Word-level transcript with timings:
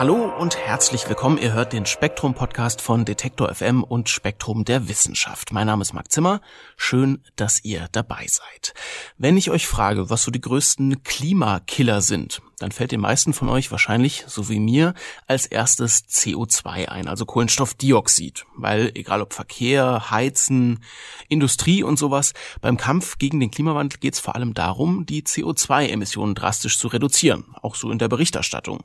Hallo 0.00 0.32
und 0.38 0.56
herzlich 0.56 1.06
willkommen. 1.10 1.36
Ihr 1.36 1.52
hört 1.52 1.74
den 1.74 1.84
Spektrum 1.84 2.32
Podcast 2.32 2.80
von 2.80 3.04
Detektor 3.04 3.54
FM 3.54 3.84
und 3.84 4.08
Spektrum 4.08 4.64
der 4.64 4.88
Wissenschaft. 4.88 5.52
Mein 5.52 5.66
Name 5.66 5.82
ist 5.82 5.92
Marc 5.92 6.10
Zimmer. 6.10 6.40
Schön, 6.78 7.22
dass 7.36 7.62
ihr 7.66 7.86
dabei 7.92 8.24
seid. 8.26 8.72
Wenn 9.18 9.36
ich 9.36 9.50
euch 9.50 9.66
frage, 9.66 10.08
was 10.08 10.22
so 10.22 10.30
die 10.30 10.40
größten 10.40 11.02
Klimakiller 11.02 12.00
sind, 12.00 12.40
dann 12.60 12.72
fällt 12.72 12.92
den 12.92 13.00
meisten 13.00 13.32
von 13.32 13.48
euch 13.48 13.70
wahrscheinlich, 13.70 14.24
so 14.26 14.50
wie 14.50 14.60
mir, 14.60 14.92
als 15.26 15.46
erstes 15.46 16.04
CO2 16.04 16.88
ein, 16.88 17.08
also 17.08 17.24
Kohlenstoffdioxid. 17.24 18.44
Weil 18.54 18.92
egal 18.94 19.22
ob 19.22 19.32
Verkehr, 19.32 20.10
Heizen, 20.10 20.84
Industrie 21.28 21.82
und 21.82 21.98
sowas, 21.98 22.34
beim 22.60 22.76
Kampf 22.76 23.16
gegen 23.16 23.40
den 23.40 23.50
Klimawandel 23.50 23.98
geht 23.98 24.12
es 24.12 24.20
vor 24.20 24.36
allem 24.36 24.52
darum, 24.52 25.06
die 25.06 25.22
CO2-Emissionen 25.22 26.34
drastisch 26.34 26.78
zu 26.78 26.88
reduzieren, 26.88 27.46
auch 27.62 27.74
so 27.74 27.90
in 27.90 27.98
der 27.98 28.08
Berichterstattung. 28.08 28.84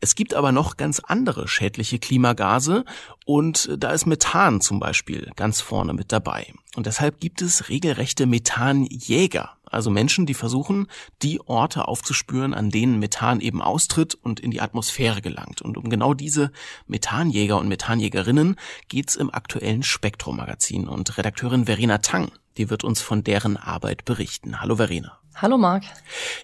Es 0.00 0.14
gibt 0.14 0.32
aber 0.32 0.52
noch 0.52 0.76
ganz 0.76 1.00
andere 1.00 1.48
schädliche 1.48 1.98
Klimagase 1.98 2.84
und 3.24 3.68
da 3.76 3.90
ist 3.90 4.06
Methan 4.06 4.60
zum 4.60 4.78
Beispiel 4.78 5.32
ganz 5.34 5.60
vorne 5.60 5.94
mit 5.94 6.12
dabei. 6.12 6.54
Und 6.76 6.86
deshalb 6.86 7.18
gibt 7.18 7.42
es 7.42 7.70
regelrechte 7.70 8.26
Methanjäger 8.26 9.56
also 9.76 9.90
Menschen, 9.90 10.26
die 10.26 10.34
versuchen, 10.34 10.88
die 11.22 11.40
Orte 11.40 11.86
aufzuspüren, 11.86 12.54
an 12.54 12.70
denen 12.70 12.98
Methan 12.98 13.40
eben 13.40 13.62
austritt 13.62 14.14
und 14.14 14.40
in 14.40 14.50
die 14.50 14.60
Atmosphäre 14.60 15.20
gelangt. 15.20 15.62
Und 15.62 15.76
um 15.76 15.90
genau 15.90 16.14
diese 16.14 16.50
Methanjäger 16.86 17.58
und 17.58 17.68
Methanjägerinnen 17.68 18.56
geht's 18.88 19.14
im 19.14 19.32
aktuellen 19.32 19.82
Spektrum-Magazin. 19.82 20.88
Und 20.88 21.18
Redakteurin 21.18 21.66
Verena 21.66 21.98
Tang, 21.98 22.32
die 22.56 22.70
wird 22.70 22.84
uns 22.84 23.02
von 23.02 23.22
deren 23.22 23.56
Arbeit 23.56 24.04
berichten. 24.04 24.60
Hallo 24.60 24.76
Verena. 24.76 25.18
Hallo 25.34 25.58
Marc. 25.58 25.84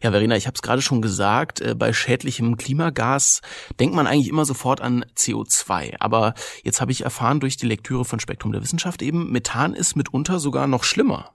Ja, 0.02 0.10
Verena, 0.10 0.36
ich 0.36 0.46
habe 0.46 0.54
es 0.54 0.60
gerade 0.60 0.82
schon 0.82 1.00
gesagt, 1.00 1.62
äh, 1.62 1.74
bei 1.74 1.94
schädlichem 1.94 2.58
Klimagas 2.58 3.40
denkt 3.80 3.94
man 3.94 4.06
eigentlich 4.06 4.28
immer 4.28 4.44
sofort 4.44 4.82
an 4.82 5.06
CO2. 5.16 5.94
Aber 5.98 6.34
jetzt 6.62 6.82
habe 6.82 6.92
ich 6.92 7.02
erfahren 7.02 7.40
durch 7.40 7.56
die 7.56 7.66
Lektüre 7.66 8.04
von 8.04 8.20
Spektrum 8.20 8.52
der 8.52 8.60
Wissenschaft 8.62 9.00
eben, 9.00 9.32
Methan 9.32 9.72
ist 9.72 9.96
mitunter 9.96 10.38
sogar 10.38 10.66
noch 10.66 10.84
schlimmer. 10.84 11.32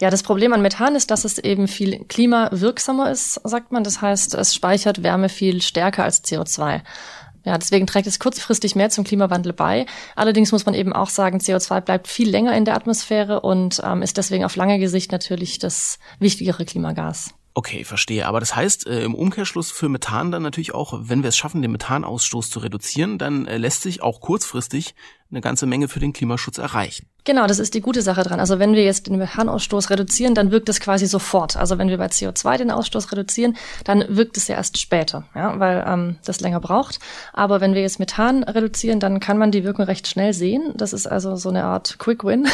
Ja, 0.00 0.10
das 0.10 0.22
Problem 0.22 0.52
an 0.52 0.62
Methan 0.62 0.94
ist, 0.94 1.10
dass 1.10 1.24
es 1.24 1.38
eben 1.38 1.68
viel 1.68 2.04
klimawirksamer 2.04 3.10
ist, 3.10 3.40
sagt 3.44 3.72
man. 3.72 3.84
Das 3.84 4.00
heißt, 4.00 4.34
es 4.34 4.54
speichert 4.54 5.02
Wärme 5.02 5.28
viel 5.28 5.62
stärker 5.62 6.04
als 6.04 6.24
CO2. 6.24 6.82
Ja, 7.46 7.56
deswegen 7.56 7.86
trägt 7.86 8.08
es 8.08 8.18
kurzfristig 8.18 8.74
mehr 8.74 8.90
zum 8.90 9.04
Klimawandel 9.04 9.52
bei. 9.52 9.86
Allerdings 10.16 10.50
muss 10.50 10.66
man 10.66 10.74
eben 10.74 10.92
auch 10.92 11.08
sagen, 11.08 11.38
CO2 11.38 11.80
bleibt 11.80 12.08
viel 12.08 12.28
länger 12.28 12.56
in 12.56 12.64
der 12.64 12.74
Atmosphäre 12.74 13.40
und 13.40 13.80
ähm, 13.84 14.02
ist 14.02 14.16
deswegen 14.16 14.44
auf 14.44 14.56
lange 14.56 14.80
Gesicht 14.80 15.12
natürlich 15.12 15.60
das 15.60 16.00
wichtigere 16.18 16.64
Klimagas. 16.64 17.34
Okay, 17.54 17.84
verstehe. 17.84 18.26
Aber 18.26 18.38
das 18.40 18.54
heißt, 18.54 18.86
äh, 18.86 19.02
im 19.02 19.14
Umkehrschluss 19.14 19.70
für 19.70 19.88
Methan 19.88 20.30
dann 20.30 20.42
natürlich 20.42 20.74
auch, 20.74 20.92
wenn 21.00 21.22
wir 21.22 21.28
es 21.28 21.38
schaffen, 21.38 21.62
den 21.62 21.70
Methanausstoß 21.70 22.50
zu 22.50 22.58
reduzieren, 22.58 23.16
dann 23.16 23.46
äh, 23.46 23.56
lässt 23.58 23.80
sich 23.80 24.02
auch 24.02 24.20
kurzfristig 24.20 24.94
eine 25.30 25.40
ganze 25.40 25.66
Menge 25.66 25.88
für 25.88 26.00
den 26.00 26.12
Klimaschutz 26.12 26.58
erreichen. 26.58 27.06
Genau, 27.24 27.48
das 27.48 27.58
ist 27.58 27.74
die 27.74 27.80
gute 27.80 28.02
Sache 28.02 28.22
dran. 28.22 28.38
Also 28.38 28.60
wenn 28.60 28.74
wir 28.74 28.84
jetzt 28.84 29.08
den 29.08 29.18
Methanausstoß 29.18 29.90
reduzieren, 29.90 30.36
dann 30.36 30.52
wirkt 30.52 30.68
es 30.68 30.78
quasi 30.78 31.06
sofort. 31.06 31.56
Also 31.56 31.76
wenn 31.76 31.88
wir 31.88 31.98
bei 31.98 32.06
CO2 32.06 32.58
den 32.58 32.70
Ausstoß 32.70 33.10
reduzieren, 33.10 33.56
dann 33.82 34.04
wirkt 34.08 34.36
es 34.36 34.46
ja 34.46 34.54
erst 34.54 34.78
später, 34.78 35.24
ja, 35.34 35.58
weil 35.58 35.84
ähm, 35.84 36.18
das 36.24 36.38
länger 36.40 36.60
braucht. 36.60 37.00
Aber 37.32 37.60
wenn 37.60 37.74
wir 37.74 37.82
jetzt 37.82 37.98
Methan 37.98 38.44
reduzieren, 38.44 39.00
dann 39.00 39.18
kann 39.18 39.38
man 39.38 39.50
die 39.50 39.64
Wirkung 39.64 39.86
recht 39.86 40.06
schnell 40.06 40.32
sehen. 40.32 40.72
Das 40.76 40.92
ist 40.92 41.08
also 41.08 41.34
so 41.34 41.48
eine 41.48 41.64
Art 41.64 41.98
Quick 41.98 42.22
Win. 42.22 42.46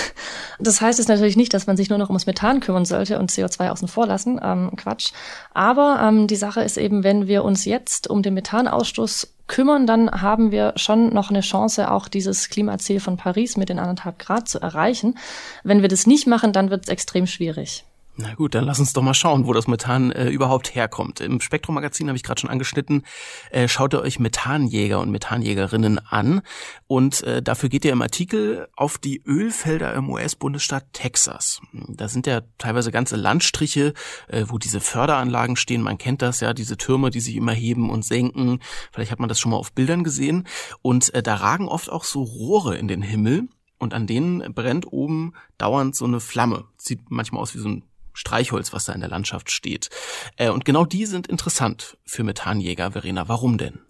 Das 0.59 0.81
heißt 0.81 0.99
jetzt 0.99 1.09
natürlich 1.09 1.37
nicht, 1.37 1.53
dass 1.55 1.66
man 1.66 1.77
sich 1.77 1.91
nur 1.91 1.99
noch 1.99 2.09
ums 2.09 2.27
Methan 2.27 2.61
kümmern 2.61 2.84
sollte 2.84 3.19
und 3.19 3.32
CO2 3.32 3.71
außen 3.71 3.88
vor 3.88 4.06
lassen. 4.06 4.41
Ähm, 4.43 4.71
Quatsch. 4.77 5.12
Aber 5.53 6.00
ähm, 6.03 6.28
die 6.28 6.37
Sache 6.37 6.62
ist 6.62 6.78
eben, 6.78 7.03
wenn 7.03 7.27
wir 7.27 7.43
uns 7.43 7.65
jetzt 7.65 8.09
um 8.09 8.22
den 8.22 8.34
Methanausstoß 8.34 9.28
kümmern, 9.52 9.86
dann 9.86 10.10
haben 10.10 10.50
wir 10.50 10.72
schon 10.76 11.12
noch 11.12 11.30
eine 11.30 11.42
Chance, 11.42 11.90
auch 11.90 12.08
dieses 12.08 12.48
Klimaziel 12.48 13.00
von 13.00 13.18
Paris 13.18 13.58
mit 13.58 13.68
den 13.68 13.78
anderthalb 13.78 14.18
Grad 14.18 14.48
zu 14.48 14.60
erreichen. 14.60 15.18
Wenn 15.62 15.82
wir 15.82 15.88
das 15.88 16.06
nicht 16.06 16.26
machen, 16.26 16.54
dann 16.54 16.70
wird 16.70 16.84
es 16.84 16.88
extrem 16.88 17.26
schwierig. 17.26 17.84
Na 18.15 18.34
gut, 18.34 18.55
dann 18.55 18.65
lass 18.65 18.78
uns 18.78 18.93
doch 18.93 19.00
mal 19.00 19.15
schauen, 19.15 19.47
wo 19.47 19.55
das 19.55 19.67
Methan 19.67 20.12
äh, 20.12 20.28
überhaupt 20.28 20.75
herkommt. 20.75 21.21
Im 21.21 21.41
Spektrum-Magazin 21.41 22.09
habe 22.09 22.17
ich 22.17 22.23
gerade 22.23 22.43
schon 22.43 22.50
angeschnitten, 22.50 23.05
äh, 23.50 23.69
schaut 23.69 23.95
ihr 23.95 24.03
euch 24.03 24.19
Methanjäger 24.19 25.00
und 25.00 25.11
Methanjägerinnen 25.11 25.99
an 25.99 26.43
und 26.87 27.23
äh, 27.23 27.41
dafür 27.41 27.71
geht 27.71 27.87
ihr 27.87 27.93
im 27.93 28.03
Artikel 28.03 28.69
auf 28.77 28.99
die 28.99 29.23
Ölfelder 29.25 29.95
im 29.95 30.11
US-Bundesstaat 30.11 30.93
Texas. 30.93 31.62
Da 31.73 32.09
sind 32.09 32.27
ja 32.27 32.43
teilweise 32.59 32.93
ganze 32.93 33.17
Landstriche, 33.17 33.95
äh, 34.29 34.44
wo 34.47 34.59
diese 34.59 34.81
Förderanlagen 34.81 35.56
stehen. 35.56 35.81
Man 35.81 35.97
kennt 35.97 36.21
das 36.21 36.41
ja, 36.41 36.53
diese 36.53 36.77
Türme, 36.77 37.09
die 37.09 37.21
sich 37.21 37.37
immer 37.37 37.53
heben 37.53 37.89
und 37.89 38.05
senken. 38.05 38.61
Vielleicht 38.93 39.11
hat 39.11 39.21
man 39.21 39.31
das 39.31 39.41
schon 39.41 39.53
mal 39.53 39.56
auf 39.56 39.73
Bildern 39.73 40.05
gesehen. 40.05 40.47
Und 40.83 41.15
äh, 41.15 41.23
da 41.23 41.37
ragen 41.37 41.67
oft 41.67 41.91
auch 41.91 42.05
so 42.05 42.23
Rohre 42.23 42.77
in 42.77 42.89
den 42.89 43.00
Himmel 43.00 43.49
und 43.79 43.94
an 43.94 44.06
denen 44.06 44.55
brennt 44.55 44.93
oben 44.93 45.33
dauernd 45.56 45.97
so 45.97 46.05
eine 46.05 46.21
Flamme. 46.21 46.67
Sieht 46.77 47.11
manchmal 47.11 47.41
aus 47.41 47.55
wie 47.55 47.59
so 47.59 47.69
ein 47.69 47.84
Streichholz, 48.12 48.73
was 48.73 48.84
da 48.84 48.93
in 48.93 49.00
der 49.00 49.11
Landschaft 49.11 49.50
steht. 49.50 49.91
Äh, 50.37 50.50
und 50.50 50.65
genau 50.65 50.84
die 50.84 51.06
sind 51.06 51.27
interessant 51.27 51.97
für 52.05 52.25
Methanjäger, 52.25 52.93
Verena. 52.93 53.28
Warum 53.28 53.59
denn? 53.59 53.81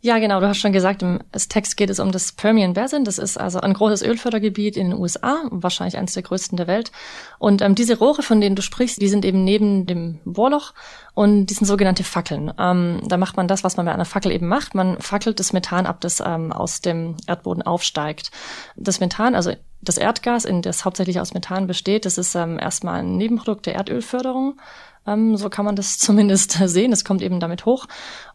Ja, 0.00 0.20
genau. 0.20 0.38
Du 0.38 0.46
hast 0.46 0.58
schon 0.58 0.72
gesagt, 0.72 1.02
im 1.02 1.18
Text 1.48 1.76
geht 1.76 1.90
es 1.90 1.98
um 1.98 2.12
das 2.12 2.30
Permian 2.30 2.72
Basin. 2.72 3.04
Das 3.04 3.18
ist 3.18 3.36
also 3.36 3.60
ein 3.60 3.74
großes 3.74 4.02
Ölfördergebiet 4.02 4.76
in 4.76 4.90
den 4.90 4.98
USA, 4.98 5.42
wahrscheinlich 5.50 5.98
eines 5.98 6.12
der 6.12 6.22
größten 6.22 6.56
der 6.56 6.68
Welt. 6.68 6.92
Und 7.40 7.62
ähm, 7.62 7.74
diese 7.74 7.98
Rohre, 7.98 8.22
von 8.22 8.40
denen 8.40 8.54
du 8.54 8.62
sprichst, 8.62 9.02
die 9.02 9.08
sind 9.08 9.24
eben 9.24 9.42
neben 9.42 9.86
dem 9.86 10.20
Bohrloch 10.24 10.72
und 11.14 11.46
die 11.46 11.54
sind 11.54 11.66
sogenannte 11.66 12.04
Fackeln. 12.04 12.52
Ähm, 12.60 13.00
da 13.08 13.16
macht 13.16 13.36
man 13.36 13.48
das, 13.48 13.64
was 13.64 13.76
man 13.76 13.86
bei 13.86 13.92
einer 13.92 14.04
Fackel 14.04 14.30
eben 14.30 14.46
macht. 14.46 14.76
Man 14.76 15.00
fackelt 15.00 15.40
das 15.40 15.52
Methan 15.52 15.84
ab, 15.84 16.00
das 16.00 16.20
ähm, 16.24 16.52
aus 16.52 16.80
dem 16.80 17.16
Erdboden 17.26 17.62
aufsteigt. 17.62 18.30
Das 18.76 19.00
Methan, 19.00 19.34
also 19.34 19.52
das 19.80 19.98
Erdgas, 19.98 20.44
in 20.44 20.62
das 20.62 20.84
hauptsächlich 20.84 21.18
aus 21.18 21.34
Methan 21.34 21.66
besteht, 21.66 22.04
das 22.04 22.18
ist 22.18 22.36
ähm, 22.36 22.60
erstmal 22.60 23.00
ein 23.00 23.16
Nebenprodukt 23.16 23.66
der 23.66 23.74
Erdölförderung. 23.74 24.60
Ähm, 25.08 25.36
so 25.36 25.50
kann 25.50 25.64
man 25.64 25.74
das 25.74 25.98
zumindest 25.98 26.52
sehen. 26.52 26.92
Es 26.92 27.04
kommt 27.04 27.20
eben 27.20 27.40
damit 27.40 27.64
hoch. 27.66 27.86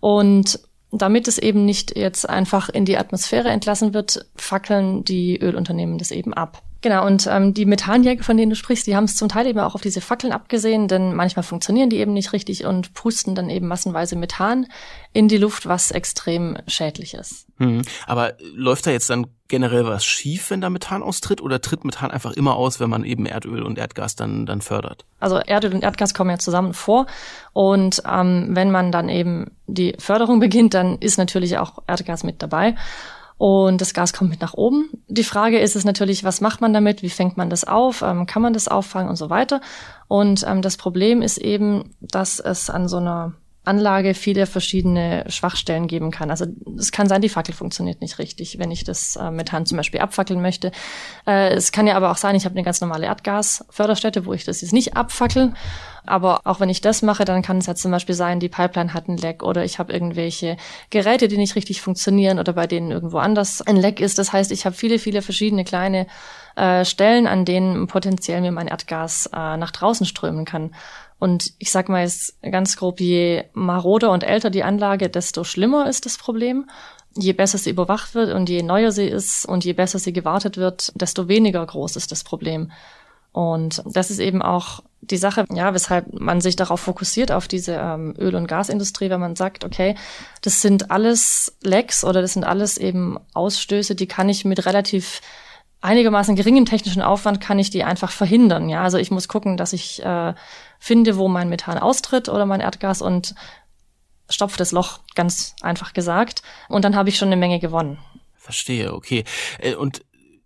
Und 0.02 0.60
damit 0.94 1.28
es 1.28 1.38
eben 1.38 1.66
nicht 1.66 1.98
jetzt 1.98 2.30
einfach 2.30 2.70
in 2.70 2.86
die 2.86 2.98
Atmosphäre 2.98 3.50
entlassen 3.50 3.94
wird, 3.94 4.26
fackeln 4.36 5.04
die 5.04 5.40
Ölunternehmen 5.40 5.98
das 5.98 6.12
eben 6.12 6.34
ab. 6.34 6.62
Genau, 6.84 7.06
und 7.06 7.28
ähm, 7.32 7.54
die 7.54 7.66
Methanjäger, 7.66 8.26
von 8.26 8.36
denen 8.36 8.50
du 8.50 8.58
sprichst, 8.58 8.86
die 8.88 8.96
haben 8.96 9.06
es 9.06 9.16
zum 9.16 9.30
Teil 9.30 9.48
eben 9.48 9.60
auch 9.60 9.74
auf 9.74 9.80
diese 9.80 10.02
Fackeln 10.02 10.34
abgesehen, 10.34 10.90
denn 10.90 11.16
manchmal 11.16 11.44
funktionieren 11.44 11.90
die 11.90 11.98
eben 11.98 12.12
nicht 12.12 12.34
richtig 12.34 12.66
und 12.66 12.94
pusten 12.94 13.36
dann 13.36 13.50
eben 13.50 13.68
massenweise 13.68 14.18
Methan 14.18 14.68
in 15.14 15.30
die 15.30 15.38
Luft, 15.38 15.66
was 15.66 15.92
extrem 15.92 16.58
schädlich 16.68 17.14
ist. 17.14 17.48
Hm. 17.58 17.84
Aber 18.06 18.34
läuft 18.54 18.86
da 18.86 18.92
jetzt 18.92 19.10
dann 19.10 19.28
generell 19.54 19.86
was 19.86 20.04
schief, 20.04 20.50
wenn 20.50 20.62
da 20.62 20.72
Methan 20.72 21.04
austritt, 21.04 21.40
oder 21.40 21.62
tritt 21.62 21.86
Methan 21.86 22.10
einfach 22.10 22.32
immer 22.32 22.56
aus, 22.56 22.80
wenn 22.80 22.90
man 22.90 23.04
eben 23.04 23.28
Erdöl 23.28 23.62
und 23.62 23.78
Erdgas 23.78 24.16
dann, 24.16 24.48
dann 24.48 24.62
fördert? 24.62 25.06
Also 25.20 25.38
Erdöl 25.38 25.76
und 25.76 25.84
Erdgas 25.84 26.16
kommen 26.16 26.32
ja 26.32 26.40
zusammen 26.40 26.74
vor 26.74 27.06
und 27.54 28.02
ähm, 28.12 28.48
wenn 28.50 28.72
man 28.72 28.92
dann 28.92 29.10
eben 29.10 29.52
die 29.68 29.94
Förderung 30.00 30.40
beginnt, 30.40 30.74
dann 30.74 30.98
ist 30.98 31.20
natürlich 31.20 31.60
auch 31.60 31.84
Erdgas 31.86 32.24
mit 32.24 32.42
dabei 32.42 32.74
und 33.38 33.80
das 33.80 33.94
Gas 33.94 34.12
kommt 34.12 34.32
mit 34.32 34.42
nach 34.42 34.56
oben. 34.56 34.90
Die 35.08 35.24
Frage 35.24 35.60
ist 35.60 35.76
es 35.76 35.86
natürlich, 35.86 36.24
was 36.24 36.42
macht 36.42 36.60
man 36.60 36.74
damit? 36.74 37.04
Wie 37.04 37.12
fängt 37.12 37.38
man 37.38 37.52
das 37.52 37.64
auf? 37.64 38.02
Ähm, 38.02 38.26
kann 38.26 38.42
man 38.42 38.54
das 38.54 38.68
auffangen 38.68 39.08
und 39.08 39.18
so 39.18 39.30
weiter? 39.30 39.62
Und 40.08 40.44
ähm, 40.48 40.64
das 40.64 40.78
Problem 40.78 41.22
ist 41.22 41.38
eben, 41.38 41.94
dass 42.02 42.40
es 42.40 42.72
an 42.72 42.88
so 42.88 42.98
einer 42.98 43.34
Anlage 43.66 44.14
viele 44.14 44.46
verschiedene 44.46 45.24
Schwachstellen 45.30 45.88
geben 45.88 46.12
kann. 46.12 46.30
Also 46.30 46.46
es 46.78 46.92
kann 46.92 47.08
sein, 47.08 47.22
die 47.22 47.30
Fackel 47.30 47.54
funktioniert 47.54 48.02
nicht 48.02 48.20
richtig, 48.20 48.60
wenn 48.60 48.72
ich 48.72 48.84
das 48.84 49.16
äh, 49.16 49.32
mit 49.32 49.52
Hand 49.52 49.68
zum 49.68 49.78
Beispiel 49.78 50.02
abfackeln 50.02 50.42
möchte. 50.42 50.72
Äh, 51.26 51.54
es 51.54 51.72
kann 51.72 51.88
ja 51.88 51.96
aber 51.96 52.12
auch 52.12 52.18
sein, 52.18 52.36
ich 52.36 52.46
habe 52.46 52.56
eine 52.56 52.64
ganz 52.64 52.82
normale 52.82 53.06
Erdgasförderstätte, 53.06 54.26
wo 54.26 54.34
ich 54.34 54.44
das 54.44 54.62
jetzt 54.62 54.74
nicht 54.74 54.98
abfackel. 54.98 55.54
Aber 56.06 56.42
auch 56.44 56.60
wenn 56.60 56.70
ich 56.70 56.82
das 56.82 57.02
mache, 57.02 57.24
dann 57.24 57.42
kann 57.42 57.60
es 57.60 57.66
ja 57.66 57.76
zum 57.76 57.92
Beispiel 57.92 58.16
sein, 58.16 58.42
die 58.42 58.50
Pipeline 58.50 58.94
hat 58.94 59.08
ein 59.08 59.18
Leck 59.18 59.42
oder 59.42 59.64
ich 59.64 59.80
habe 59.80 59.94
irgendwelche 59.94 60.58
Geräte, 60.90 61.30
die 61.30 61.38
nicht 61.38 61.56
richtig 61.56 61.82
funktionieren 61.82 62.40
oder 62.40 62.54
bei 62.54 62.68
denen 62.68 62.92
irgendwo 62.92 63.20
anders 63.20 63.62
ein 63.62 63.78
Leck 63.78 64.02
ist. 64.02 64.20
Das 64.20 64.34
heißt, 64.34 64.52
ich 64.52 64.66
habe 64.66 64.76
viele, 64.76 65.00
viele 65.00 65.22
verschiedene 65.22 65.64
kleine 65.64 66.08
äh, 66.56 66.84
Stellen, 66.84 67.26
an 67.26 67.46
denen 67.46 67.88
potenziell 67.88 68.42
mir 68.42 68.52
mein 68.52 68.68
Erdgas 68.68 69.28
äh, 69.28 69.58
nach 69.58 69.72
draußen 69.72 70.06
strömen 70.06 70.44
kann. 70.46 70.76
Und 71.24 71.54
ich 71.58 71.72
sag 71.72 71.88
mal 71.88 72.02
jetzt 72.02 72.36
ganz 72.42 72.76
grob, 72.76 73.00
je 73.00 73.46
maroder 73.54 74.12
und 74.12 74.26
älter 74.26 74.50
die 74.50 74.66
Anlage, 74.66 75.08
desto 75.08 75.46
schlimmer 75.46 75.88
ist 75.88 76.06
das 76.06 76.18
Problem. 76.18 76.70
Je 77.16 77.32
besser 77.32 77.58
sie 77.58 77.70
überwacht 77.70 78.14
wird 78.14 78.34
und 78.34 78.50
je 78.50 78.62
neuer 78.62 78.92
sie 78.92 79.06
ist 79.06 79.46
und 79.46 79.64
je 79.64 79.72
besser 79.72 80.00
sie 80.00 80.12
gewartet 80.12 80.58
wird, 80.58 80.92
desto 80.96 81.30
weniger 81.30 81.66
groß 81.66 81.96
ist 81.96 82.12
das 82.12 82.26
Problem. 82.26 82.74
Und 83.32 83.82
das 83.86 84.12
ist 84.12 84.20
eben 84.20 84.42
auch 84.42 84.84
die 85.00 85.16
Sache, 85.16 85.46
ja, 85.54 85.74
weshalb 85.74 86.12
man 86.12 86.42
sich 86.42 86.58
darauf 86.58 86.82
fokussiert, 86.82 87.32
auf 87.32 87.48
diese 87.48 87.76
ähm, 87.76 88.16
Öl- 88.18 88.36
und 88.36 88.48
Gasindustrie, 88.48 89.10
wenn 89.10 89.22
man 89.22 89.38
sagt, 89.38 89.64
okay, 89.64 89.96
das 90.42 90.62
sind 90.62 90.92
alles 90.92 91.58
Lecks 91.64 92.04
oder 92.04 92.22
das 92.22 92.34
sind 92.34 92.44
alles 92.44 92.78
eben 92.78 93.18
Ausstöße, 93.34 93.96
die 93.96 94.08
kann 94.08 94.28
ich 94.28 94.44
mit 94.44 94.66
relativ 94.66 95.22
einigermaßen 95.84 96.36
geringem 96.38 96.66
technischen 96.66 97.02
Aufwand 97.02 97.42
kann 97.42 97.60
ich 97.60 97.70
die 97.70 97.84
einfach 97.84 98.10
verhindern. 98.10 98.70
Ja, 98.70 98.84
also 98.84 98.98
ich 98.98 99.12
muss 99.12 99.28
gucken, 99.28 99.58
dass 99.58 99.74
ich 99.74 100.02
äh, 100.04 100.34
finde, 100.84 101.16
wo 101.16 101.30
mein 101.30 101.48
Methan 101.48 101.78
austritt 101.78 102.28
oder 102.28 102.46
mein 102.46 102.60
Erdgas 102.60 103.02
und 103.02 103.36
stopfe 104.30 104.58
das 104.58 104.74
Loch, 104.74 105.00
ganz 105.16 105.56
einfach 105.62 105.94
gesagt. 105.94 106.44
Und 106.68 106.84
dann 106.84 106.94
habe 106.94 107.08
ich 107.08 107.18
schon 107.18 107.30
eine 107.30 107.38
Menge 107.38 107.62
gewonnen. 107.62 108.00
Verstehe, 108.36 108.94
okay. 108.94 109.24
Äh, 109.60 109.76
und 109.76 110.04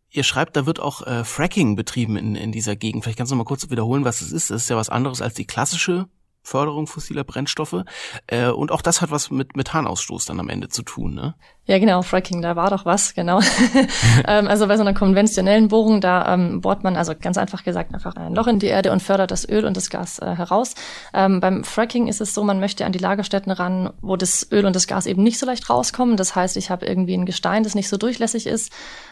Ihr 0.10 0.24
schreibt, 0.24 0.56
da 0.56 0.66
wird 0.66 0.80
auch 0.80 1.06
äh, 1.06 1.24
Fracking 1.24 1.76
betrieben 1.76 2.18
in, 2.18 2.36
in 2.36 2.52
dieser 2.52 2.76
Gegend. 2.76 3.04
Vielleicht 3.04 3.18
kannst 3.18 3.32
du 3.32 3.36
mal 3.36 3.44
kurz 3.44 3.70
wiederholen, 3.70 4.06
was 4.06 4.22
es 4.22 4.32
ist. 4.32 4.50
Das 4.50 4.64
ist 4.64 4.70
ja 4.70 4.78
was 4.78 4.90
anderes 4.90 5.22
als 5.22 5.34
die 5.34 5.46
klassische 5.46 6.08
Förderung 6.48 6.88
fossiler 6.88 7.26
Brennstoffe. 7.26 7.84
Äh, 8.28 8.48
und 8.48 8.72
auch 8.72 8.82
das 8.82 9.02
hat 9.02 9.12
was 9.12 9.30
mit 9.32 9.58
Methanausstoß 9.58 10.26
dann 10.26 10.40
am 10.40 10.48
Ende 10.48 10.70
zu 10.70 10.82
tun, 10.82 11.14
ne? 11.14 11.36
Ja, 11.66 11.80
genau, 11.80 12.02
Fracking, 12.02 12.42
da 12.42 12.56
war 12.56 12.70
doch 12.70 12.86
was, 12.86 13.14
genau. 13.14 13.42
ähm, 14.28 14.48
also 14.48 14.68
bei 14.68 14.78
so 14.78 14.84
einer 14.84 14.94
konventionellen 14.94 15.68
Bohrung, 15.68 16.00
da 16.00 16.34
ähm, 16.34 16.62
bohrt 16.62 16.86
man, 16.86 16.96
also 16.96 17.14
ganz 17.20 17.38
einfach 17.38 17.66
gesagt, 17.66 17.94
einfach 17.94 18.16
ein 18.16 18.34
Loch 18.34 18.48
in 18.48 18.60
die 18.60 18.68
Erde 18.68 18.94
und 18.94 19.04
fördert 19.04 19.32
das 19.32 19.48
Öl 19.48 19.66
und 19.66 19.76
das 19.76 19.90
Gas 19.90 20.20
äh, 20.20 20.36
heraus. 20.38 20.76
Ähm, 21.14 21.42
beim 21.42 21.66
Fracking 21.66 22.08
ist 22.08 22.22
es 22.22 22.34
so, 22.34 22.46
man 22.46 22.62
möchte 22.62 22.86
an 22.86 22.94
die 22.94 23.00
Lagerstätten 23.00 23.52
ran, 23.52 23.92
wo 24.02 24.16
das 24.16 24.50
Öl 24.50 24.66
und 24.66 24.78
das 24.78 24.88
Gas 24.88 25.06
eben 25.08 25.24
nicht 25.24 25.40
so 25.40 25.46
leicht 25.46 25.70
rauskommen. 25.70 26.16
Das 26.16 26.34
heißt, 26.34 26.56
ich 26.56 26.70
habe 26.70 26.86
irgendwie 26.86 27.18
ein 27.18 27.26
Gestein, 27.26 27.64
das 27.64 27.76
nicht 27.76 27.90
so 27.90 27.98
durchlässig 27.98 28.48
ist. 28.48 28.72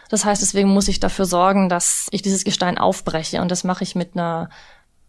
Das 0.09 0.23
heißt, 0.23 0.41
deswegen 0.41 0.69
muss 0.69 0.87
ich 0.87 1.01
dafür 1.01 1.25
sorgen, 1.25 1.67
dass 1.67 2.07
ich 2.11 2.21
dieses 2.21 2.45
Gestein 2.45 2.77
aufbreche. 2.77 3.41
Und 3.41 3.51
das 3.51 3.65
mache 3.65 3.83
ich 3.83 3.95
mit 3.95 4.11
einer 4.13 4.49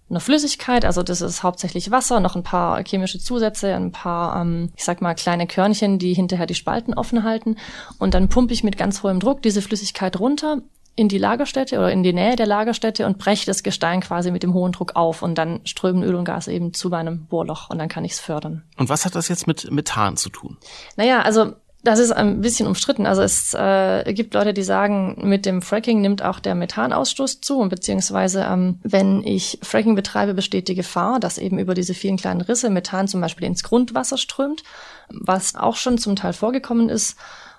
eine 0.08 0.20
Flüssigkeit, 0.20 0.84
also 0.84 1.02
das 1.02 1.20
ist 1.20 1.42
hauptsächlich 1.42 1.90
Wasser, 1.90 2.20
noch 2.20 2.36
ein 2.36 2.44
paar 2.44 2.82
chemische 2.84 3.18
Zusätze, 3.18 3.74
ein 3.74 3.90
paar, 3.90 4.40
ähm, 4.40 4.70
ich 4.76 4.84
sag 4.84 5.02
mal, 5.02 5.14
kleine 5.14 5.46
Körnchen, 5.46 5.98
die 5.98 6.14
hinterher 6.14 6.46
die 6.46 6.54
Spalten 6.54 6.94
offen 6.94 7.24
halten. 7.24 7.56
Und 7.98 8.14
dann 8.14 8.28
pumpe 8.28 8.54
ich 8.54 8.62
mit 8.62 8.78
ganz 8.78 9.02
hohem 9.02 9.18
Druck 9.18 9.42
diese 9.42 9.62
Flüssigkeit 9.62 10.18
runter 10.20 10.58
in 10.94 11.08
die 11.08 11.18
Lagerstätte 11.18 11.76
oder 11.76 11.92
in 11.92 12.02
die 12.02 12.12
Nähe 12.12 12.36
der 12.36 12.46
Lagerstätte 12.46 13.04
und 13.04 13.18
breche 13.18 13.44
das 13.44 13.62
Gestein 13.62 14.00
quasi 14.00 14.30
mit 14.30 14.42
dem 14.42 14.54
hohen 14.54 14.72
Druck 14.72 14.96
auf 14.96 15.22
und 15.22 15.36
dann 15.36 15.60
strömen 15.64 16.02
Öl 16.02 16.14
und 16.14 16.24
Gas 16.24 16.48
eben 16.48 16.72
zu 16.72 16.88
meinem 16.88 17.26
Bohrloch 17.26 17.68
und 17.68 17.78
dann 17.78 17.88
kann 17.88 18.04
ich 18.04 18.12
es 18.12 18.20
fördern. 18.20 18.62
Und 18.78 18.88
was 18.88 19.04
hat 19.04 19.14
das 19.14 19.28
jetzt 19.28 19.46
mit 19.46 19.70
Methan 19.70 20.16
zu 20.16 20.30
tun? 20.30 20.56
Naja, 20.96 21.20
also 21.20 21.52
das 21.86 22.00
ist 22.00 22.10
ein 22.10 22.40
bisschen 22.40 22.66
umstritten. 22.66 23.06
Also 23.06 23.22
es 23.22 23.54
äh, 23.54 24.12
gibt 24.12 24.34
Leute, 24.34 24.52
die 24.52 24.64
sagen, 24.64 25.16
mit 25.22 25.46
dem 25.46 25.62
Fracking 25.62 26.00
nimmt 26.00 26.20
auch 26.20 26.40
der 26.40 26.56
Methanausstoß 26.56 27.40
zu. 27.40 27.60
Und 27.60 27.68
beziehungsweise, 27.68 28.44
ähm, 28.50 28.80
wenn 28.82 29.22
ich 29.22 29.60
Fracking 29.62 29.94
betreibe, 29.94 30.34
besteht 30.34 30.66
die 30.66 30.74
Gefahr, 30.74 31.20
dass 31.20 31.38
eben 31.38 31.60
über 31.60 31.74
diese 31.74 31.94
vielen 31.94 32.16
kleinen 32.16 32.40
Risse 32.40 32.70
Methan 32.70 33.06
zum 33.06 33.20
Beispiel 33.20 33.46
ins 33.46 33.62
Grundwasser 33.62 34.18
strömt, 34.18 34.64
was 35.10 35.54
auch 35.54 35.76
schon 35.76 35.96
zum 35.96 36.16
Teil 36.16 36.32
vorgekommen 36.32 36.88
ist. 36.88 37.16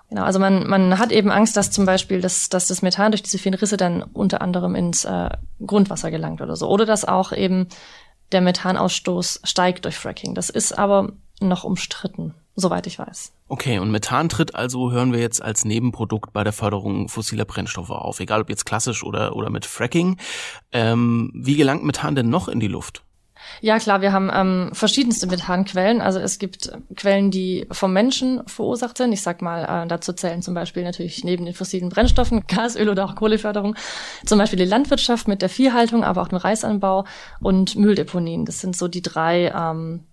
Genau, 0.09 0.23
also 0.23 0.39
man, 0.39 0.67
man 0.67 0.99
hat 0.99 1.13
eben 1.13 1.31
Angst, 1.31 1.55
dass 1.55 1.71
zum 1.71 1.85
Beispiel 1.85 2.19
das, 2.19 2.49
dass 2.49 2.67
das 2.67 2.81
Methan 2.81 3.11
durch 3.11 3.23
diese 3.23 3.37
vielen 3.37 3.55
Risse 3.55 3.77
dann 3.77 4.03
unter 4.03 4.41
anderem 4.41 4.75
ins 4.75 5.05
äh, 5.05 5.29
Grundwasser 5.65 6.11
gelangt 6.11 6.41
oder 6.41 6.57
so. 6.57 6.67
Oder 6.67 6.85
dass 6.85 7.05
auch 7.05 7.31
eben 7.31 7.67
der 8.33 8.41
Methanausstoß 8.41 9.41
steigt 9.45 9.85
durch 9.85 9.97
Fracking. 9.97 10.35
Das 10.35 10.49
ist 10.49 10.77
aber 10.77 11.13
noch 11.39 11.63
umstritten 11.63 12.33
soweit 12.57 12.87
ich 12.87 12.99
weiß. 12.99 13.31
Okay, 13.47 13.79
und 13.79 13.91
Methan 13.91 14.27
tritt 14.27 14.55
also, 14.55 14.91
hören 14.91 15.13
wir 15.13 15.19
jetzt, 15.19 15.41
als 15.41 15.63
Nebenprodukt 15.63 16.33
bei 16.33 16.43
der 16.43 16.53
Förderung 16.53 17.07
fossiler 17.07 17.45
Brennstoffe 17.45 17.91
auf, 17.91 18.19
egal 18.19 18.41
ob 18.41 18.49
jetzt 18.49 18.65
klassisch 18.65 19.03
oder, 19.03 19.35
oder 19.35 19.49
mit 19.49 19.65
Fracking. 19.65 20.17
Ähm, 20.71 21.31
wie 21.33 21.55
gelangt 21.55 21.85
Methan 21.85 22.15
denn 22.15 22.29
noch 22.29 22.49
in 22.49 22.59
die 22.59 22.67
Luft? 22.67 23.03
Ja, 23.61 23.77
klar, 23.79 24.01
wir 24.01 24.11
haben 24.11 24.29
ähm, 24.33 24.69
verschiedenste 24.73 25.27
Methanquellen. 25.27 26.01
Also 26.01 26.19
es 26.19 26.39
gibt 26.39 26.71
Quellen, 26.95 27.31
die 27.31 27.67
vom 27.71 27.93
Menschen 27.93 28.41
verursacht 28.47 28.97
sind. 28.97 29.13
Ich 29.13 29.21
sag 29.21 29.41
mal, 29.41 29.83
äh, 29.83 29.87
dazu 29.87 30.13
zählen 30.13 30.41
zum 30.41 30.55
Beispiel 30.55 30.83
natürlich 30.83 31.23
neben 31.23 31.45
den 31.45 31.53
fossilen 31.53 31.89
Brennstoffen 31.89 32.45
Gas, 32.47 32.75
Öl 32.75 32.89
oder 32.89 33.05
auch 33.05 33.15
Kohleförderung, 33.15 33.75
zum 34.25 34.39
Beispiel 34.39 34.59
die 34.59 34.65
Landwirtschaft 34.65 35.27
mit 35.27 35.41
der 35.41 35.49
Viehhaltung, 35.49 36.03
aber 36.03 36.23
auch 36.23 36.27
dem 36.27 36.39
Reisanbau 36.39 37.05
und 37.39 37.75
Mülldeponien. 37.75 38.45
Das 38.45 38.59
sind 38.59 38.75
so 38.75 38.87
die 38.87 39.01
drei 39.01 39.53
ähm, 39.55 40.03